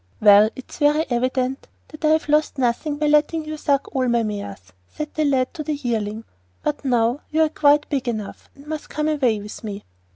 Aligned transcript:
'Well, 0.19 0.49
it's 0.55 0.79
very 0.79 1.05
evident 1.11 1.67
that 1.89 2.03
I 2.03 2.07
have 2.07 2.27
lost 2.27 2.57
nothing 2.57 2.97
by 2.97 3.05
letting 3.05 3.45
you 3.45 3.55
suck 3.55 3.87
all 3.95 4.07
my 4.07 4.23
mares,' 4.23 4.73
said 4.87 5.13
the 5.13 5.23
lad 5.23 5.53
to 5.53 5.63
the 5.63 5.75
yearling; 5.75 6.23
'but 6.63 6.83
now 6.83 7.19
you 7.29 7.43
are 7.43 7.49
quite 7.49 7.87
big 7.87 8.07
enough, 8.07 8.49
and 8.55 8.65
must 8.65 8.89
come 8.89 9.07
away 9.07 9.39
with 9.39 9.63
me. 9.63 9.83